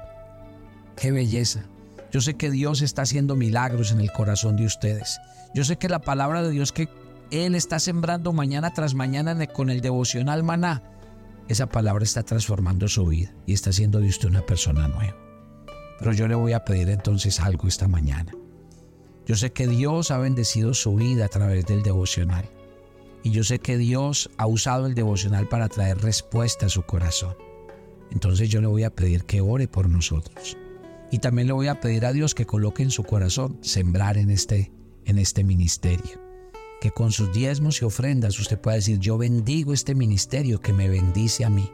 Qué 0.96 1.12
belleza. 1.12 1.66
Yo 2.10 2.20
sé 2.20 2.34
que 2.34 2.50
Dios 2.50 2.82
está 2.82 3.02
haciendo 3.02 3.36
milagros 3.36 3.92
en 3.92 4.00
el 4.00 4.10
corazón 4.10 4.56
de 4.56 4.66
ustedes. 4.66 5.20
Yo 5.54 5.62
sé 5.62 5.76
que 5.76 5.88
la 5.88 6.00
palabra 6.00 6.42
de 6.42 6.50
Dios 6.50 6.72
que 6.72 6.88
Él 7.30 7.54
está 7.54 7.78
sembrando 7.78 8.32
mañana 8.32 8.74
tras 8.74 8.94
mañana 8.94 9.46
con 9.46 9.70
el 9.70 9.80
devocional 9.82 10.42
maná, 10.42 10.82
esa 11.46 11.66
palabra 11.66 12.02
está 12.02 12.24
transformando 12.24 12.88
su 12.88 13.06
vida 13.06 13.32
y 13.46 13.52
está 13.52 13.70
haciendo 13.70 14.00
de 14.00 14.08
usted 14.08 14.28
una 14.28 14.44
persona 14.44 14.88
nueva. 14.88 15.14
Pero 15.98 16.12
yo 16.12 16.28
le 16.28 16.34
voy 16.34 16.52
a 16.52 16.64
pedir 16.64 16.90
entonces 16.90 17.40
algo 17.40 17.68
esta 17.68 17.88
mañana. 17.88 18.32
Yo 19.26 19.34
sé 19.34 19.52
que 19.52 19.66
Dios 19.66 20.10
ha 20.10 20.18
bendecido 20.18 20.72
su 20.72 20.94
vida 20.94 21.24
a 21.24 21.28
través 21.28 21.66
del 21.66 21.82
devocional. 21.82 22.48
Y 23.22 23.32
yo 23.32 23.42
sé 23.42 23.58
que 23.58 23.76
Dios 23.76 24.30
ha 24.36 24.46
usado 24.46 24.86
el 24.86 24.94
devocional 24.94 25.48
para 25.48 25.68
traer 25.68 25.98
respuesta 25.98 26.66
a 26.66 26.68
su 26.68 26.82
corazón. 26.82 27.34
Entonces 28.12 28.48
yo 28.48 28.60
le 28.60 28.68
voy 28.68 28.84
a 28.84 28.94
pedir 28.94 29.24
que 29.24 29.40
ore 29.40 29.66
por 29.66 29.88
nosotros. 29.88 30.56
Y 31.10 31.18
también 31.18 31.48
le 31.48 31.54
voy 31.54 31.66
a 31.66 31.80
pedir 31.80 32.06
a 32.06 32.12
Dios 32.12 32.34
que 32.34 32.46
coloque 32.46 32.82
en 32.82 32.90
su 32.90 33.02
corazón 33.02 33.58
sembrar 33.62 34.16
en 34.16 34.30
este, 34.30 34.72
en 35.04 35.18
este 35.18 35.42
ministerio. 35.42 36.20
Que 36.80 36.90
con 36.90 37.10
sus 37.10 37.32
diezmos 37.32 37.82
y 37.82 37.84
ofrendas 37.84 38.38
usted 38.38 38.60
pueda 38.60 38.76
decir, 38.76 38.98
yo 38.98 39.18
bendigo 39.18 39.72
este 39.72 39.94
ministerio 39.94 40.60
que 40.60 40.72
me 40.72 40.88
bendice 40.88 41.44
a 41.44 41.50
mí. 41.50 41.68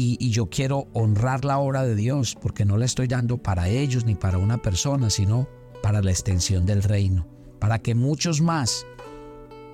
Y, 0.00 0.30
yo 0.30 0.48
quiero 0.48 0.86
honrar 0.92 1.44
la 1.44 1.58
obra 1.58 1.82
de 1.82 1.96
Dios 1.96 2.36
porque 2.40 2.64
no 2.64 2.76
la 2.76 2.84
estoy 2.84 3.08
dando 3.08 3.38
para 3.38 3.68
ellos 3.68 4.04
ni 4.04 4.14
para 4.14 4.38
una 4.38 4.58
persona, 4.58 5.10
sino 5.10 5.48
para 5.82 6.02
la 6.02 6.12
extensión 6.12 6.66
del 6.66 6.84
reino, 6.84 7.26
para 7.58 7.80
que 7.80 7.96
muchos 7.96 8.40
más 8.40 8.86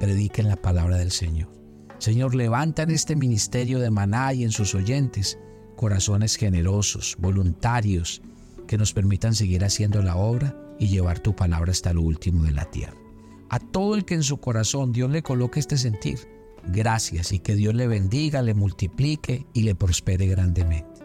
prediquen 0.01 0.49
la 0.49 0.57
palabra 0.57 0.97
del 0.97 1.11
Señor. 1.11 1.51
Señor, 1.99 2.35
levanta 2.35 2.85
en 2.85 2.93
este 2.93 3.17
ministerio 3.17 3.81
de 3.81 3.91
Maná 3.91 4.33
y 4.33 4.45
en 4.45 4.51
sus 4.51 4.75
oyentes 4.75 5.39
corazones 5.77 6.37
generosos, 6.37 7.17
voluntarios, 7.19 8.23
que 8.67 8.79
nos 8.79 8.95
permitan 8.95 9.35
seguir 9.35 9.63
haciendo 9.63 10.01
la 10.01 10.17
obra 10.17 10.57
y 10.79 10.89
llevar 10.89 11.19
tu 11.19 11.37
palabra 11.37 11.71
hasta 11.71 11.93
lo 11.93 12.01
último 12.01 12.45
de 12.45 12.53
la 12.53 12.65
tierra. 12.65 12.97
A 13.51 13.59
todo 13.59 13.95
el 13.95 14.07
que 14.07 14.15
en 14.15 14.23
su 14.23 14.39
corazón 14.39 14.91
Dios 14.93 15.11
le 15.11 15.23
coloque 15.23 15.61
este 15.61 15.77
sentir, 15.77 16.19
gracias 16.67 17.33
y 17.33 17.39
que 17.39 17.55
Dios 17.55 17.75
le 17.75 17.87
bendiga, 17.87 18.43
le 18.43 18.55
multiplique 18.55 19.47
y 19.53 19.63
le 19.63 19.75
prospere 19.75 20.27
grandemente. 20.27 21.03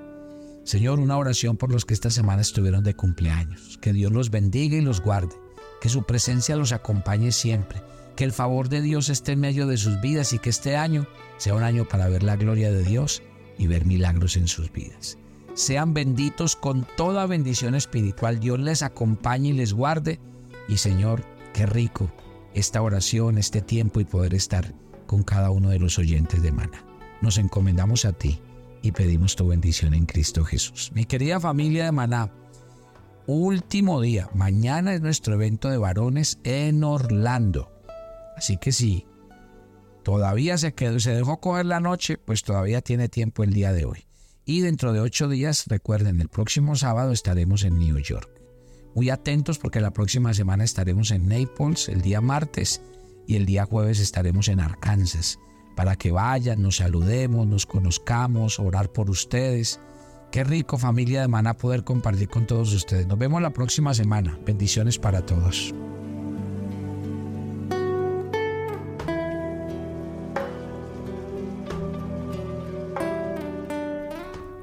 Señor, 0.63 1.00
una 1.00 1.18
oración 1.18 1.58
por 1.58 1.72
los 1.72 1.86
que 1.86 1.94
esta 1.94 2.12
semana 2.12 2.42
estuvieron 2.42 2.84
de 2.84 2.96
cumpleaños. 2.96 3.80
Que 3.82 3.92
Dios 3.92 4.12
los 4.12 4.30
bendiga 4.30 4.78
y 4.78 4.82
los 4.82 5.01
guarde. 5.01 5.36
Que 5.82 5.89
su 5.89 6.04
presencia 6.04 6.56
los 6.56 6.74
acompañe 6.74 7.32
siempre. 7.32 7.82
Que 8.16 8.24
el 8.24 8.34
favor 8.34 8.70
de 8.70 8.82
Dios 8.82 9.10
esté 9.10 9.32
en 9.32 9.39
medio 9.39 9.66
de 9.66 9.78
sus 9.78 10.00
vidas 10.01 10.34
y 10.34 10.39
que 10.39 10.51
este 10.51 10.75
año 10.75 11.08
sea 11.38 11.56
un 11.56 11.63
año 11.63 11.88
para 11.88 12.08
ver 12.08 12.22
la 12.22 12.36
gloria 12.36 12.72
de 12.72 12.84
Dios 12.84 13.24
y 13.58 13.68
ver 13.68 13.86
milagros 13.86 14.38
en 14.38 14.48
sus 14.48 14.72
vidas. 14.72 15.18
Sean 15.56 15.94
benditos 15.94 16.56
con 16.56 16.86
toda 16.96 17.25
bendición 17.25 17.74
espiritual. 17.74 18.39
Dios 18.39 18.60
les 18.60 18.84
acompañe 18.84 19.50
y 19.50 19.54
les 19.54 19.74
guarde. 19.74 20.20
Y 20.68 20.78
Señor, 20.78 21.24
qué 21.54 21.66
rico 21.66 22.12
esta 22.54 22.82
oración, 22.82 23.38
este 23.38 23.62
tiempo 23.62 24.00
y 24.00 24.06
poder 24.06 24.34
estar 24.34 24.74
con 25.10 25.24
cada 25.24 25.50
uno 25.50 25.70
de 25.70 25.80
los 25.80 25.98
oyentes 25.98 26.44
de 26.44 26.51
Mana. 26.51 26.86
Nos 27.20 27.39
encomendamos 27.39 28.06
a 28.06 28.13
ti 28.13 28.39
y 28.84 28.92
pedimos 28.92 29.36
tu 29.36 29.48
bendición 29.48 29.96
en 29.96 30.06
Cristo 30.06 30.46
Jesús. 30.46 30.92
Mi 30.94 31.06
querida 31.06 31.39
familia 31.39 31.86
de 31.86 31.92
Maná, 31.92 32.32
último 33.25 34.01
día. 34.01 34.30
Mañana 34.36 34.94
es 34.94 35.01
nuestro 35.01 35.34
evento 35.34 35.68
de 35.72 35.80
varones 35.80 36.38
en 36.44 36.84
Orlando. 36.84 37.72
Así 38.38 38.58
que 38.58 38.72
si 38.72 39.08
todavía 40.03 40.60
se 40.60 40.75
quedó, 40.75 41.00
se 41.00 41.16
dejó 41.16 41.40
coger 41.40 41.66
la 41.66 41.79
noche, 41.79 42.20
pues 42.20 42.44
todavía 42.44 42.81
tiene 42.81 43.10
tiempo 43.10 43.44
el 43.44 43.51
día 43.51 43.74
de 43.74 43.86
hoy. 43.86 44.05
Y 44.46 44.62
dentro 44.62 44.94
de 44.94 45.00
ocho 45.00 45.27
días, 45.27 45.66
recuerden, 45.70 46.22
el 46.22 46.29
próximo 46.29 46.75
sábado 46.75 47.14
estaremos 47.14 47.64
en 47.64 47.79
New 47.79 47.98
York. 47.98 48.29
Muy 48.94 49.10
atentos 49.10 49.57
porque 49.57 49.81
la 49.81 49.90
próxima 49.90 50.36
semana 50.36 50.64
estaremos 50.64 51.10
en 51.10 51.27
Naples 51.27 51.90
el 51.90 52.03
día 52.03 52.22
martes 52.22 52.79
y 53.27 53.36
el 53.36 53.46
día 53.46 53.66
jueves 53.66 54.00
estaremos 54.00 54.48
en 54.48 54.60
Arkansas 54.60 55.40
para 55.79 55.96
que 55.96 56.12
vayan, 56.12 56.62
nos 56.62 56.75
saludemos, 56.75 57.48
nos 57.48 57.66
conozcamos, 57.66 58.60
orar 58.60 58.92
por 58.92 59.10
ustedes. 59.10 59.79
Qué 60.29 60.44
rico 60.44 60.77
familia 60.77 61.22
de 61.22 61.29
Maná 61.29 61.55
poder 61.55 61.86
compartir 61.86 62.27
con 62.27 62.46
todos 62.46 62.74
ustedes. 62.74 63.08
Nos 63.08 63.18
vemos 63.18 63.42
la 63.42 63.51
próxima 63.51 63.94
semana. 63.94 64.38
Bendiciones 64.46 65.00
para 65.00 65.25
todos. 65.25 65.74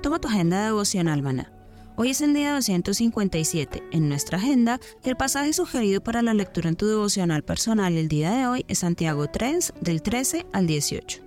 Toma 0.02 0.20
tu 0.20 0.28
agenda 0.28 0.66
devocional, 0.66 1.22
Maná. 1.22 1.55
Hoy 1.98 2.10
es 2.10 2.20
el 2.20 2.34
día 2.34 2.52
257. 2.52 3.82
En 3.90 4.10
nuestra 4.10 4.36
agenda, 4.36 4.80
el 5.02 5.16
pasaje 5.16 5.54
sugerido 5.54 6.02
para 6.02 6.20
la 6.20 6.34
lectura 6.34 6.68
en 6.68 6.76
tu 6.76 6.86
devocional 6.86 7.42
personal 7.42 7.96
el 7.96 8.08
día 8.08 8.32
de 8.32 8.46
hoy 8.46 8.66
es 8.68 8.80
Santiago 8.80 9.28
3, 9.28 9.72
del 9.80 10.02
13 10.02 10.44
al 10.52 10.66
18. 10.66 11.22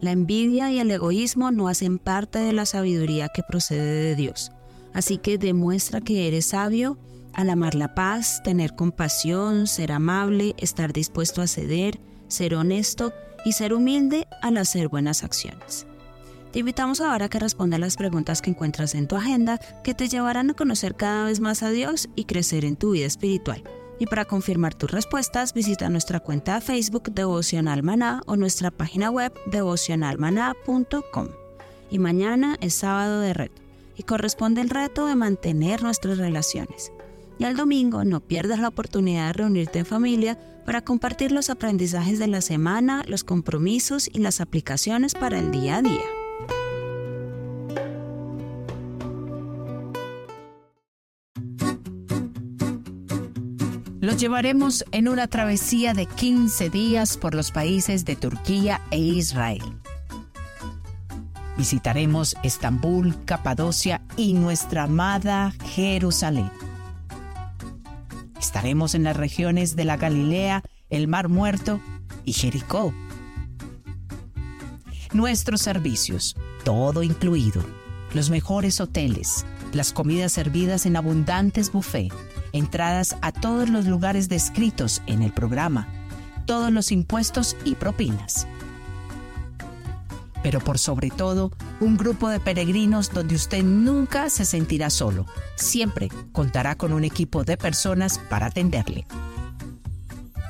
La 0.00 0.12
envidia 0.12 0.72
y 0.72 0.78
el 0.78 0.90
egoísmo 0.90 1.50
no 1.50 1.68
hacen 1.68 1.98
parte 1.98 2.38
de 2.38 2.54
la 2.54 2.64
sabiduría 2.64 3.28
que 3.34 3.42
procede 3.42 4.02
de 4.02 4.16
Dios. 4.16 4.50
Así 4.94 5.18
que 5.18 5.36
demuestra 5.36 6.00
que 6.00 6.26
eres 6.26 6.46
sabio 6.46 6.96
al 7.34 7.50
amar 7.50 7.74
la 7.74 7.94
paz, 7.94 8.42
tener 8.42 8.74
compasión, 8.74 9.66
ser 9.66 9.92
amable, 9.92 10.54
estar 10.56 10.94
dispuesto 10.94 11.42
a 11.42 11.46
ceder, 11.46 12.00
ser 12.28 12.54
honesto 12.54 13.12
y 13.44 13.52
ser 13.52 13.74
humilde 13.74 14.26
al 14.40 14.56
hacer 14.56 14.88
buenas 14.88 15.22
acciones. 15.22 15.86
Te 16.52 16.58
invitamos 16.58 17.00
ahora 17.00 17.24
a 17.24 17.28
que 17.30 17.38
respondas 17.38 17.80
las 17.80 17.96
preguntas 17.96 18.42
que 18.42 18.50
encuentras 18.50 18.94
en 18.94 19.08
tu 19.08 19.16
agenda 19.16 19.58
que 19.82 19.94
te 19.94 20.08
llevarán 20.08 20.50
a 20.50 20.54
conocer 20.54 20.94
cada 20.96 21.24
vez 21.24 21.40
más 21.40 21.62
a 21.62 21.70
Dios 21.70 22.10
y 22.14 22.24
crecer 22.24 22.66
en 22.66 22.76
tu 22.76 22.90
vida 22.90 23.06
espiritual. 23.06 23.64
Y 23.98 24.04
para 24.04 24.26
confirmar 24.26 24.74
tus 24.74 24.90
respuestas, 24.90 25.54
visita 25.54 25.88
nuestra 25.88 26.20
cuenta 26.20 26.56
de 26.56 26.60
Facebook 26.60 27.04
Devocional 27.14 27.82
Maná 27.82 28.20
o 28.26 28.36
nuestra 28.36 28.70
página 28.70 29.10
web 29.10 29.32
devocionalmaná.com. 29.46 31.28
Y 31.90 31.98
mañana 31.98 32.58
es 32.60 32.74
sábado 32.74 33.20
de 33.20 33.32
reto 33.32 33.62
y 33.96 34.02
corresponde 34.02 34.60
el 34.60 34.68
reto 34.68 35.06
de 35.06 35.14
mantener 35.14 35.82
nuestras 35.82 36.18
relaciones. 36.18 36.92
Y 37.38 37.44
al 37.44 37.56
domingo 37.56 38.04
no 38.04 38.20
pierdas 38.20 38.58
la 38.58 38.68
oportunidad 38.68 39.28
de 39.28 39.32
reunirte 39.32 39.78
en 39.78 39.86
familia 39.86 40.38
para 40.66 40.82
compartir 40.82 41.32
los 41.32 41.48
aprendizajes 41.48 42.18
de 42.18 42.26
la 42.26 42.42
semana, 42.42 43.04
los 43.06 43.24
compromisos 43.24 44.10
y 44.12 44.18
las 44.18 44.42
aplicaciones 44.42 45.14
para 45.14 45.38
el 45.38 45.50
día 45.50 45.76
a 45.76 45.82
día. 45.82 46.21
Los 54.02 54.16
llevaremos 54.16 54.84
en 54.90 55.08
una 55.08 55.28
travesía 55.28 55.94
de 55.94 56.06
15 56.06 56.70
días 56.70 57.16
por 57.16 57.36
los 57.36 57.52
países 57.52 58.04
de 58.04 58.16
Turquía 58.16 58.80
e 58.90 58.98
Israel. 58.98 59.62
Visitaremos 61.56 62.34
Estambul, 62.42 63.14
Capadocia 63.24 64.02
y 64.16 64.32
nuestra 64.32 64.82
amada 64.82 65.52
Jerusalén. 65.66 66.50
Estaremos 68.40 68.96
en 68.96 69.04
las 69.04 69.16
regiones 69.16 69.76
de 69.76 69.84
la 69.84 69.96
Galilea, 69.96 70.64
el 70.90 71.06
Mar 71.06 71.28
Muerto 71.28 71.80
y 72.24 72.32
Jericó. 72.32 72.92
Nuestros 75.12 75.60
servicios, 75.60 76.36
todo 76.64 77.02
incluido, 77.02 77.62
los 78.14 78.30
mejores 78.30 78.80
hoteles, 78.80 79.44
las 79.74 79.92
comidas 79.92 80.32
servidas 80.32 80.86
en 80.86 80.96
abundantes 80.96 81.70
buffets 81.70 82.14
entradas 82.52 83.16
a 83.20 83.32
todos 83.32 83.68
los 83.68 83.86
lugares 83.86 84.28
descritos 84.28 85.02
en 85.06 85.22
el 85.22 85.32
programa, 85.32 85.86
todos 86.46 86.72
los 86.72 86.92
impuestos 86.92 87.56
y 87.64 87.74
propinas. 87.74 88.46
Pero 90.42 90.60
por 90.60 90.78
sobre 90.78 91.10
todo, 91.10 91.52
un 91.80 91.96
grupo 91.96 92.28
de 92.28 92.40
peregrinos 92.40 93.10
donde 93.10 93.34
usted 93.34 93.62
nunca 93.62 94.28
se 94.30 94.44
sentirá 94.44 94.90
solo. 94.90 95.26
Siempre 95.56 96.08
contará 96.32 96.74
con 96.74 96.92
un 96.92 97.04
equipo 97.04 97.44
de 97.44 97.56
personas 97.56 98.18
para 98.18 98.46
atenderle. 98.46 99.06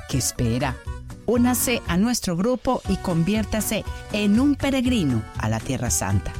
¿Qué 0.09 0.19
espera? 0.19 0.77
Únase 1.33 1.81
a 1.89 1.97
nuestro 1.97 2.37
grupo 2.37 2.83
y 2.91 2.97
conviértase 2.97 3.87
en 4.13 4.39
un 4.39 4.55
peregrino 4.55 5.23
a 5.39 5.49
la 5.49 5.61
Tierra 5.61 5.89
Santa. 5.89 6.31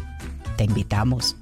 Te 0.59 0.65
invitamos. 0.65 1.35